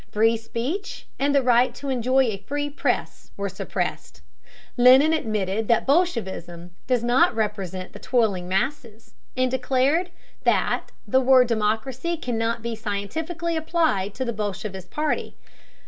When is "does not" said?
6.87-7.35